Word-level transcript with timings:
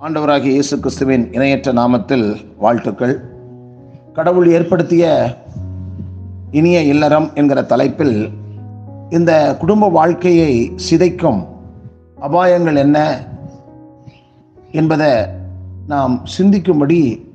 ஆண்டவராகிய 0.00 0.42
இயேசு 0.42 0.78
கிறிஸ்துவின் 0.78 1.32
இணையற்ற 1.32 1.72
நாமத்தில் 1.72 2.36
வாழ்த்துக்கள். 2.58 3.20
கடவுள் 4.12 4.50
ஏற்படுத்திய 4.50 5.36
இனிய 6.50 6.82
இல்லறம் 6.82 7.30
என்கிற 7.34 7.62
தலைப்பில் 7.62 8.30
இந்த 9.10 9.56
குடும்ப 9.58 9.88
வாழ்க்கையை 9.88 10.72
சிதைக்கும் 10.90 11.46
அபாயங்கள் 12.20 12.76
என்ன 12.76 13.24
என்பதை 14.72 15.26
நாம் 15.86 16.22
சிந்திக்கும்படி 16.38 17.26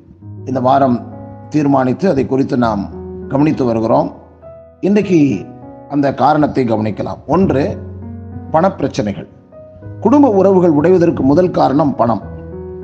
இந்த 0.45 0.59
வாரம் 0.59 1.13
தீர்மானித்து 1.49 2.09
அதை 2.09 2.25
குறித்து 2.25 2.57
நாம் 2.57 2.89
கவனித்து 3.27 3.65
வருகிறோம். 3.65 4.13
இன்றைக்கு 4.83 5.45
அந்த 5.89 6.13
காரணத்தை 6.13 6.63
கவனிக்கலாம். 6.63 7.19
ஒன்று 7.27 7.77
பணப்பிரச்சனைகள். 8.51 9.27
குடும்ப 9.99 10.29
உறவுகள் 10.29 10.69
உடைவதற்கு 10.69 11.23
முதல் 11.23 11.51
காரணம் 11.51 11.95
பணம். 11.95 12.21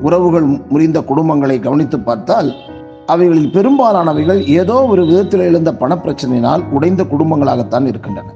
உறவுகள் 0.02 0.42
முறிந்த 0.42 1.00
குடும்பங்களை 1.00 1.60
கவனித்து 1.60 2.00
பார்த்தால் 2.00 2.52
அவைகளில் 3.06 3.52
பெரும்பாலானவைகள் 3.54 4.46
ஏதோ 4.46 4.86
ஒரு 4.86 5.06
விதத்தில் 5.06 5.40
எழுந்த 5.40 5.72
பணப்பிரச்சனையினால் 5.72 6.64
உடைந்த 6.70 7.04
குடும்பங்களாகத்தான் 7.04 7.86
இருக்கின்றன. 7.86 8.34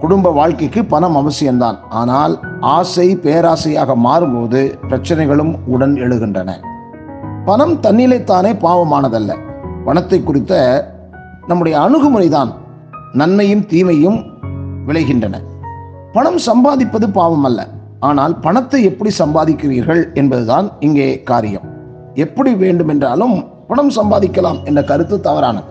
குடும்ப 0.00 0.30
வாழ்க்கைக்கு 0.30 0.84
பணம் 0.84 1.16
அவசியம்தான். 1.16 1.76
ஆனால் 1.88 2.40
ஆசை 2.60 3.16
பேராசையாக 3.16 3.94
மாறும்போது 4.04 4.78
பிரச்சனைகளும் 4.88 5.54
உடன் 5.66 5.94
எழுகின்றன. 5.94 6.50
பணம் 7.44 7.80
தன்னிலைத்தானே 7.80 8.52
பாவமானதல்ல. 8.52 9.36
பணத்தை 9.84 10.22
குறித்த 10.22 10.84
நம்முடைய 11.46 11.78
அணுகுமுறைதான். 11.78 12.62
நன்மையும் 13.20 13.66
தீமையும் 13.66 14.16
விளைகின்றன. 14.86 15.36
பணம் 16.12 16.38
சம்பாதிப்பது 16.46 17.06
பாவம் 17.12 17.44
அல்ல 17.44 17.60
ஆனால் 18.00 18.34
பணத்தை 18.40 18.80
எப்படி 18.84 19.10
சம்பாதிக்கிறீர்கள் 19.18 20.02
என்பதுதான் 20.14 20.66
இங்கே 20.80 21.06
காரியம். 21.22 21.66
எப்படி 22.14 22.54
வேண்டுமென்றாலும் 22.54 23.36
பணம் 23.68 23.90
சம்பாதிக்கலாம் 23.90 24.58
என்ற 24.64 24.80
கருத்து 24.82 25.16
தவறானது. 25.20 25.70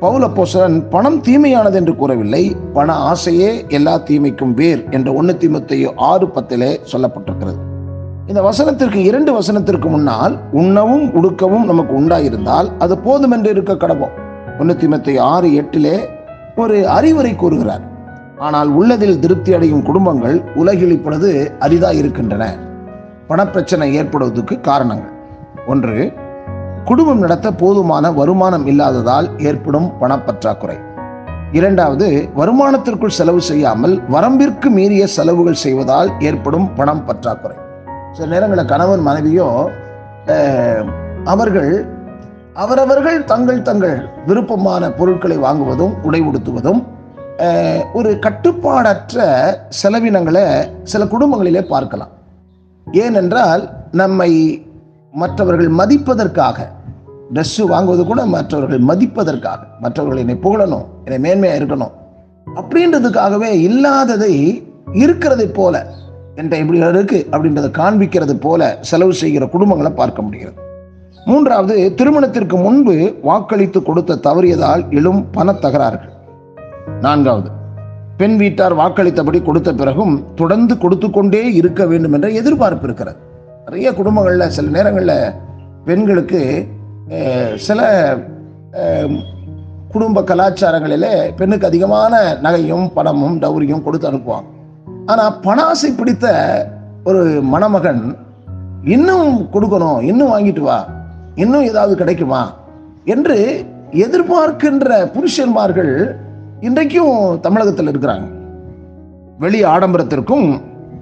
பவுல 0.00 0.24
போசரன் 0.36 0.76
பணம் 0.88 1.18
தீமையானது 1.20 1.74
என்று 1.74 1.94
கூறவில்லை 1.96 2.42
பண 2.72 2.92
ஆசையே 3.10 3.50
எல்லா 3.68 3.94
தீமைக்கும் 4.08 4.52
வேர் 4.54 4.82
என்ற 4.90 5.12
ஒன்று 5.12 5.34
தீமத்தையோ 5.34 5.90
ஆறு 6.10 6.26
பத்திலே 6.26 6.70
சொல்லப்பட்டிருக்கிறது. 6.92 7.58
இந்த 8.26 8.40
வசனத்திற்கு 8.42 9.00
இரண்டு 9.10 9.32
வசனத்திற்கு 9.38 9.88
முன்னால் 9.88 10.36
உண்ணவும் 10.52 11.06
உடுக்கவும் 11.14 11.64
நமக்கு 11.64 11.94
உண்டாயிருந்தால் 12.00 12.70
அது 12.78 12.96
போதும் 12.98 13.30
என்று 13.30 13.50
இருக்க 13.50 13.74
கடவோம் 13.74 14.14
ஒன்று 14.58 14.74
தீமத்தை 14.74 15.16
ஆறு 15.32 15.50
எட்டிலே 15.54 15.96
ஒரு 16.62 16.76
அறிவுரை 16.96 17.32
கூறுகிறார். 17.36 17.84
ஆனால் 18.46 18.70
உள்ளதில் 18.78 19.20
திருப்தி 19.22 19.50
அடையும் 19.56 19.84
குடும்பங்கள் 19.88 20.36
உலகில் 20.54 20.94
இப்பொழுது 20.96 21.30
அரிதா 21.66 21.90
இருக்கின்றன. 22.00 22.44
பணப்பிரச்சனை 23.28 23.88
ஏற்படுவதற்கு 24.00 24.54
காரணங்கள். 24.68 25.14
ஒன்று 25.66 25.96
குடும்பம் 26.84 27.22
நடத்த 27.24 27.48
போதுமான 27.62 28.10
வருமானம் 28.18 28.66
இல்லாததால் 28.72 29.28
ஏற்படும் 29.48 29.88
பணப்பற்றாக்குறை. 30.00 30.78
இரண்டாவது 31.58 32.06
வருமானத்திற்குள் 32.36 33.16
செலவு 33.18 33.40
செய்யாமல் 33.50 33.94
வரம்பிற்கு 34.14 34.68
மீறிய 34.76 35.04
செலவுகள் 35.16 35.62
செய்வதால் 35.64 36.10
ஏற்படும் 36.28 36.66
பணம் 36.74 37.04
பற்றாக்குறை. 37.04 37.56
சில 38.16 38.28
நேரங்களில் 38.32 38.70
கணவன் 38.72 39.06
மனைவியோ 39.08 39.48
அவர்கள் 41.34 41.72
அவரவர்கள் 42.62 43.24
தங்கள் 43.24 43.62
தங்கள் 43.62 43.96
விருப்பமான 44.26 44.92
பொருட்களை 44.92 45.38
வாங்குவதும் 45.38 45.92
உடை 46.02 46.20
உடுத்துவதும் 46.20 46.80
ஒரு 47.92 48.18
கட்டுப்பாடற்ற 48.20 49.26
செலவினங்களை 49.82 50.42
சில 50.82 51.04
குடும்பங்களிலே 51.04 51.62
பார்க்கலாம். 51.66 52.12
ஏனென்றால் 52.86 53.62
நம்மை 53.92 54.30
மற்றவர்கள் 55.12 55.70
மதிப்பதற்காக 55.70 56.58
ட்ரெஸ்ஸு 57.34 57.64
வாங்குவது 57.74 58.04
கூட 58.06 58.26
மற்றவர்கள் 58.26 58.80
மதிப்பதற்காக 58.80 59.60
மற்றவர்கள் 59.80 60.22
என்னை 60.22 60.36
புகழணும் 60.42 60.86
என்னை 61.04 61.18
மேன்மையாக 61.26 61.60
இருக்கணும் 61.60 61.94
அப்படின்றதுக்காகவே 62.54 63.50
இல்லாததை 63.68 64.34
இருக்கிறதை 64.92 65.46
போல 65.46 65.86
என்ற 66.34 66.56
இப்படி 66.58 66.78
இருக்கு 66.78 67.20
அப்படின்றத 67.32 67.70
காண்பிக்கிறது 67.80 68.36
போல 68.40 68.78
செலவு 68.80 69.14
செய்கிற 69.14 69.46
குடும்பங்களை 69.46 69.94
பார்க்க 69.94 70.22
முடிகிறது. 70.22 70.58
மூன்றாவது 71.28 71.74
திருமணத்திற்கு 71.98 72.56
முன்பு 72.56 72.94
வாக்களித்து 73.28 73.78
கொடுத்த 73.82 74.18
தவறியதால் 74.26 74.82
எழும் 74.98 75.22
பண 75.36 75.52
தகராறுகள். 75.64 76.12
நான்காவது 77.04 77.48
பெண் 78.20 78.36
வீட்டார் 78.36 78.74
வாக்களித்தபடி 78.76 79.40
கொடுத்த 79.48 79.70
பிறகும் 79.80 80.14
தொடர்ந்து 80.34 80.74
கொடுத்து 80.84 81.08
கொண்டே 81.10 81.42
இருக்க 81.58 81.82
வேண்டும் 81.90 82.14
என்ற 82.16 82.28
எதிர்பார்ப்பு 82.40 82.86
இருக்கிறது. 82.88 83.18
நிறைய 83.64 83.88
குடும்பங்களில் 83.98 84.54
சில 84.56 84.66
நேரங்களில் 84.76 85.18
பெண்களுக்கு 85.84 86.42
சில 87.66 87.80
குடும்ப 89.92 90.22
கலாச்சாரங்களிலே 90.30 91.14
பெண்ணுக்கு 91.38 91.68
அதிகமான 91.70 92.14
நகையும் 92.44 92.86
பணமும் 92.96 93.36
டௌரியும் 93.42 93.84
கொடுத்து 93.86 94.10
அனுப்புவாங்க. 94.10 94.48
ஆனால் 95.10 95.36
பணாசை 95.46 95.90
பிடித்த 95.98 96.26
ஒரு 97.04 97.22
மணமகன் 97.52 98.02
இன்னும் 98.94 99.32
கொடுக்கணும் 99.52 100.00
இன்னும் 100.10 100.32
வாங்கிட்டு 100.34 100.64
வா 100.70 100.78
இன்னும் 101.42 101.66
ஏதாவது 101.70 101.94
கிடைக்குமா? 101.96 102.42
என்று 103.14 103.36
எதிர்பார்க்கின்ற 104.04 104.86
புருஷன்மார்கள் 105.14 105.92
இன்றைக்கும் 106.60 107.16
தமிழகத்தில் 107.40 107.90
இருக்கிறாங்க. 107.90 108.26
வெளி 109.38 109.60
ஆடம்பரத்திற்கும் 109.64 110.46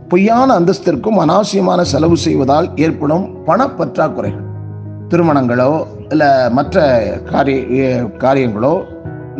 பொய்யான 0.08 0.48
அந்தஸ்திற்கும் 0.60 1.20
அனாவசியமான 1.24 1.80
செலவு 1.92 2.16
செய்வதால் 2.16 2.68
ஏற்படும் 2.76 3.24
பணப்பற்றாக்குறைகள். 3.46 4.44
திருமணங்களோ 5.10 5.70
இல்லை 6.08 6.30
மற்ற 6.50 6.84
காரிய 7.30 7.84
காரியங்களோ 8.18 8.74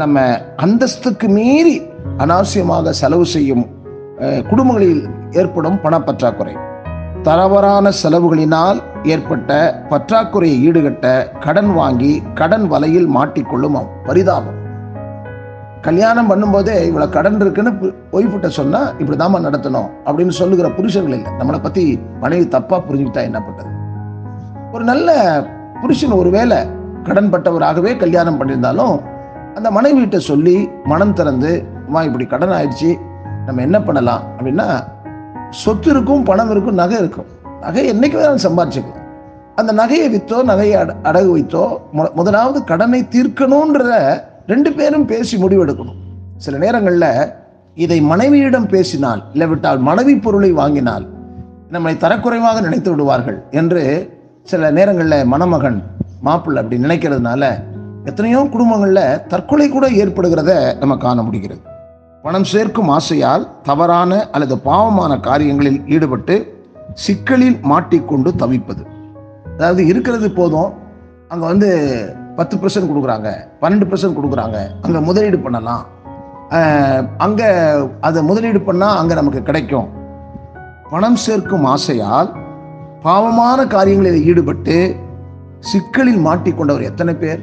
நம்ம 0.03 0.25
அந்தஸ்துக்கு 0.65 1.29
மீறி 1.29 1.77
அனாவசியமாக 2.19 2.95
செலவு 3.03 3.27
செய்யும் 3.35 3.65
குடும்பங்களில் 4.51 5.03
ஏற்படும் 5.31 5.79
பணப்பற்றாக்குறை. 5.83 6.55
தரவரான 7.26 7.91
செலவுகளினால் 8.00 8.78
ஏற்பட்ட 9.12 9.50
பற்றாக்குறையை 9.91 10.59
ஈடுகட்ட 10.66 11.06
கடன் 11.44 11.70
வாங்கி 11.78 12.12
கடன் 12.34 12.66
வலையில் 12.72 13.09
மாட்டிக்கொள்ளும் 13.16 13.78
பரிதாபம். 14.06 14.59
கல்யாணம் 15.87 16.28
பண்ணும்போதே 16.31 16.76
இவ்வளோ 16.88 17.06
கடன் 17.16 17.38
இருக்குன்னு 17.41 17.72
ஒய்ஃபுட்ட 18.16 18.48
சொன்னால் 18.59 18.88
இப்படி 18.98 19.16
தாமா 19.22 19.38
நடத்தணும் 19.47 19.88
அப்படின்னு 20.06 20.34
சொல்லுகிற 20.41 20.69
புருஷர்கள் 20.78 21.16
இல்லை. 21.19 21.32
நம்மளை 21.41 21.59
பற்றி 21.62 21.84
மனைவி 22.22 22.47
தப்பாக 22.54 22.81
புரிஞ்சுக்கிட்டா 22.88 23.22
என்ன 23.31 23.41
பண்ணுறது 23.47 23.72
ஒரு 24.75 24.84
நல்ல 24.84 25.10
புருஷன் 25.82 26.19
ஒருவேளை 26.20 26.58
கடன் 27.08 27.32
பட்டவராகவே 27.32 27.93
கல்யாணம் 28.04 28.38
பண்ணியிருந்தாலும் 28.41 28.97
அந்த 29.54 29.69
மனைவியிட்ட 29.70 30.19
சொல்லி 30.31 30.56
மனம் 30.84 31.16
திறந்து 31.20 31.53
அம்மா 31.87 32.03
இப்படி 32.08 32.26
கடன் 32.26 32.54
ஆயிடுச்சு. 32.58 32.93
நம்ம 33.47 33.62
என்ன 33.62 33.78
பண்ணலாம்? 33.88 34.22
அப்படின்னா 34.37 34.69
சொத்து 35.51 35.91
இருக்கும் 35.91 36.23
பணம் 36.23 36.51
இருக்கும் 36.51 36.81
நகை 36.83 36.99
இருக்கும். 36.99 37.29
நகை 37.61 37.87
என்றைக்கு 37.87 38.19
வேணாலும் 38.19 38.47
சம்பாதிச்சுக்கலாம் 38.47 39.05
அந்த 39.55 39.73
நகையை 39.73 40.07
விற்றோ 40.15 40.39
நகையை 40.53 40.77
அட 40.81 40.95
அடகு 41.09 41.31
வைத்தோ 41.37 41.65
முதலாவது 42.15 42.65
கடனை 42.65 43.01
தீர்க்கணுன்ற 43.15 43.83
ரெண்டு 44.47 44.73
பேரும் 44.73 45.06
பேசி 45.06 45.37
முடிவெடுக்கணும். 45.43 46.01
சில 46.37 46.59
நேரங்களில் 46.59 47.33
இதை 47.75 48.01
மனைவியிடம் 48.01 48.67
பேசினால் 48.67 49.23
இல்லை 49.33 49.47
விட்டால் 49.49 49.79
மனைவி 49.79 50.17
பொருளை 50.17 50.53
வாங்கினால் 50.53 51.06
நம்மை 51.71 51.95
தரக்குறைவாக 51.95 52.61
நினைத்து 52.61 52.91
விடுவார்கள் 52.91 53.39
என்று 53.51 53.83
சில 54.43 54.71
நேரங்களில் 54.71 55.25
மணமகன் 55.25 55.79
மாப்பிள்ளை 56.21 56.62
அப்படி 56.62 56.83
நினைக்கிறதுனால 56.83 57.43
எத்தனையோ 58.05 58.49
குடும்பங்களில் 58.53 59.27
தற்கொலை 59.29 59.69
கூட 59.69 59.87
ஏற்படுகிறத 60.03 60.79
நம்ம 60.79 60.97
காண 60.97 61.23
முடிகிறது. 61.23 61.61
பணம் 62.26 62.46
சேர்க்கும் 62.50 62.88
ஆசையால் 62.94 63.44
தவறான 63.67 64.12
அல்லது 64.34 64.55
பாவமான 64.69 65.12
காரியங்களில் 65.26 65.81
ஈடுபட்டு 65.94 66.37
சிக்கலில் 67.02 67.58
மாட்டிக்கொண்டு 67.70 68.31
தவிப்பது. 68.40 68.82
அதாவது 69.56 69.82
இருக்கிறது 69.90 70.28
போதும் 70.38 70.70
அங்கே 71.32 71.46
வந்து 71.50 71.69
பத்து 72.38 72.55
பர்சன்ட் 72.62 72.90
கொடுக்குறாங்க 72.90 73.28
பன்னெண்டு 73.61 73.88
பர்சன்ட் 73.90 74.19
கொடுக்குறாங்க 74.19 74.56
அங்கே 74.87 75.02
முதலீடு 75.08 75.40
பண்ணலாம். 75.44 75.84
அங்கே 77.26 77.50
அதை 78.08 78.23
முதலீடு 78.31 78.62
பண்ணால் 78.70 78.99
அங்கே 79.02 79.20
நமக்கு 79.20 79.43
கிடைக்கும். 79.50 79.88
பணம் 80.90 81.20
சேர்க்கும் 81.26 81.69
ஆசையால் 81.75 82.32
பாவமான 83.06 83.69
காரியங்களில் 83.76 84.26
ஈடுபட்டு 84.32 84.76
சிக்கலில் 85.70 86.20
மாட்டிக்கொண்டவர் 86.29 86.88
எத்தனை 86.90 87.14
பேர்? 87.22 87.40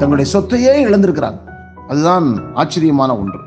தங்களுடைய 0.00 0.28
சொத்தையே 0.36 0.76
இழந்திருக்கிறாங்க. 0.86 1.42
அதுதான் 1.90 2.26
ஆச்சரியமான 2.60 3.10
ஒன்று. 3.20 3.38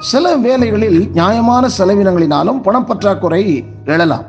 சில 0.00 0.36
வேலைகளில் 0.36 1.10
நியாயமான 1.12 1.68
செலவினங்களினாலும் 1.78 2.62
பணப்பற்றாக்குறை 2.62 3.64
எழலாம். 3.84 4.24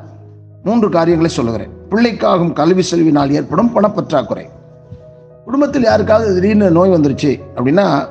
மூன்று 0.63 0.89
காரியங்களை 0.89 1.31
சொல்லுகிறேன். 1.31 1.69
பிள்ளைக்காகும் 1.89 2.53
கல்வி 2.53 2.83
செலவினால் 2.91 3.29
ஏற்படும் 3.29 3.71
பணப்பற்றாக்குறை 3.71 4.47
குடும்பத்தில் 5.45 5.83
யாருக்காவது 5.83 6.33
திடீர்னு 6.33 6.71
நோய் 6.71 6.89
வந்துருச்சு 6.89 7.39
அப்படின்னா 7.55 8.07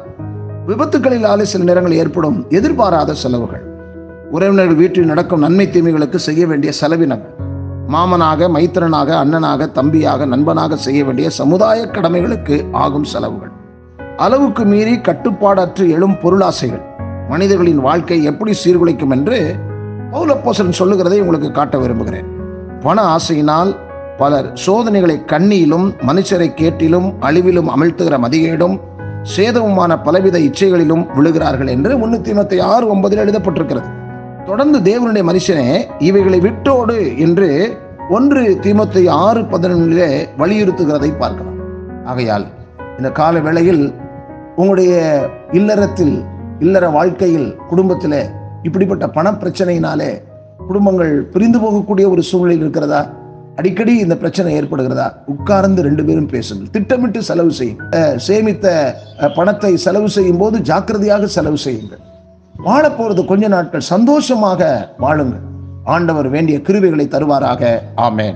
விபத்துகளிலாலே 0.66 1.42
சில 1.42 1.64
நேரங்கள் 1.64 1.92
ஏற்படும் 1.92 2.46
எதிர்பாராத 2.48 3.14
செலவுகள். 3.14 3.62
உறவினர்கள் 4.30 4.74
வீட்டில் 4.74 5.04
நடக்கும் 5.04 5.40
நன்மை 5.40 5.70
தீமைகளுக்கு 5.70 6.18
செய்ய 6.18 6.46
வேண்டிய 6.46 6.72
செலவினங்கள். 6.80 7.34
மாமனாக 7.86 8.48
மைத்திரனாக 8.48 9.10
அண்ணனாக 9.24 9.68
தம்பியாக 9.74 10.26
நண்பனாக 10.26 10.76
செய்ய 10.76 11.04
வேண்டிய 11.04 11.30
சமுதாய 11.30 11.86
கடமைகளுக்கு 11.86 12.64
ஆகும் 12.72 13.04
செலவுகள். 13.04 13.50
அளவுக்கு 14.16 14.64
மீறி 14.64 14.96
கட்டுப்பாடற்று 14.96 15.88
எழும் 15.88 16.18
பொருளாசைகள். 16.18 16.89
மனிதர்களின் 17.32 17.80
வாழ்க்கை 17.86 18.18
எப்படி 18.30 18.52
சீர்குலைக்கும் 18.62 19.12
என்று 19.16 19.38
பௌலப்போசன் 20.12 20.78
சொல்லுகிறதை 20.78 21.18
உங்களுக்கு 21.24 21.48
காட்ட 21.50 21.78
விரும்புகிறேன். 21.78 22.28
பண 22.84 22.98
ஆசையினால் 23.16 23.70
பலர் 24.20 24.48
சோதனைகளை 24.64 25.16
கண்ணியிலும் 25.32 25.86
மனுஷரை 26.08 26.48
கேட்டிலும் 26.60 27.08
அழிவிலும் 27.28 27.68
அமிழ்த்துகிற 27.74 28.16
மதிகேடும் 28.24 28.76
சேதமுமான 29.34 29.92
பலவித 30.06 30.36
இச்சைகளிலும் 30.38 31.04
விழுகிறார்கள் 31.16 31.70
என்று 31.74 31.92
முன்னூத்தி 32.02 32.30
இருபத்தி 32.32 32.58
ஆறு 32.72 32.84
ஒன்பதில் 32.94 33.22
எழுதப்பட்டிருக்கிறது. 33.24 33.88
தொடர்ந்து 34.44 34.78
தேவனுடைய 34.88 35.24
மனுஷனே 35.30 35.68
இவைகளை 36.08 36.40
விட்டோடு 36.46 36.98
என்று 37.26 37.48
ஒன்று 38.16 38.42
தீமத்தை 38.62 39.04
ஆறு 39.24 39.40
பதினொன்றிலே 39.52 40.10
வலியுறுத்துகிறதை 40.38 41.10
பார்க்கலாம். 41.22 41.58
ஆகையால் 42.04 42.46
இந்த 42.98 43.10
கால 43.20 43.34
வேளையில் 43.46 43.84
உங்களுடைய 44.56 44.94
இல்லறத்தில் 45.52 46.14
இல்லற 46.60 46.88
வாழ்க்கையில் 46.88 47.56
குடும்பத்தில் 47.68 48.18
இப்படிப்பட்ட 48.62 49.08
பண 49.08 49.30
பிரச்சனையினாலே 49.30 50.10
குடும்பங்கள் 50.66 51.14
பிரிந்து 51.22 51.58
போகக்கூடிய 51.58 52.06
ஒரு 52.10 52.22
சூழ்நிலை 52.22 52.56
இருக்கிறதா? 52.60 53.00
அடிக்கடி 53.56 53.94
இந்த 53.98 54.16
பிரச்சனை 54.16 54.60
ஏற்படுகிறதா? 54.60 55.12
உட்கார்ந்து 55.26 55.82
ரெண்டு 55.82 56.04
பேரும் 56.04 56.26
பேசுங்கள். 56.26 56.70
திட்டமிட்டு 56.70 57.22
செலவு 57.22 57.52
செய்யும் 57.52 57.78
சேமித்த 58.26 58.92
பணத்தை 59.34 59.76
செலவு 59.76 60.08
செய்யும் 60.08 60.38
போது 60.38 60.60
ஜாக்கிரதையாக 60.60 61.26
செலவு 61.26 61.58
செய்யுங்கள். 61.58 61.98
வாழப் 62.56 63.02
போறது 63.02 63.24
கொஞ்ச 63.24 63.48
நாட்கள் 63.48 63.88
சந்தோஷமாக 63.94 64.90
வாழுங்கள். 64.98 65.44
ஆண்டவர் 65.84 66.28
வேண்டிய 66.28 66.58
கிருவிகளை 66.58 67.06
தருவாராக. 67.08 67.82
ஆமேன். 67.96 68.34